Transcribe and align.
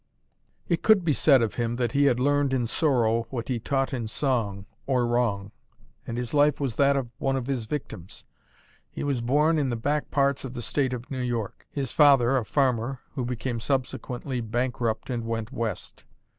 It 0.67 0.81
could 0.81 1.05
be 1.05 1.13
said 1.13 1.43
of 1.43 1.53
him 1.53 1.75
that 1.75 1.91
he 1.91 2.05
had 2.05 2.19
learned 2.19 2.53
in 2.53 2.65
sorrow 2.65 3.27
what 3.29 3.49
he 3.49 3.59
taught 3.59 3.93
in 3.93 4.07
song 4.07 4.65
or 4.87 5.05
wrong; 5.05 5.51
and 6.07 6.17
his 6.17 6.33
life 6.33 6.59
was 6.59 6.73
that 6.77 6.95
of 6.97 7.11
one 7.19 7.35
of 7.35 7.45
his 7.45 7.65
victims. 7.65 8.23
He 8.89 9.03
was 9.03 9.21
born 9.21 9.59
in 9.59 9.69
the 9.69 9.75
back 9.75 10.09
parts 10.09 10.43
of 10.43 10.55
the 10.55 10.61
State 10.63 10.93
of 10.93 11.11
New 11.11 11.21
York; 11.21 11.67
his 11.69 11.91
father 11.91 12.35
a 12.35 12.43
farmer, 12.45 12.99
who 13.13 13.23
became 13.23 13.59
subsequently 13.59 14.41
bankrupt 14.41 15.11
and 15.11 15.23
went 15.23 15.51
West. 15.51 16.03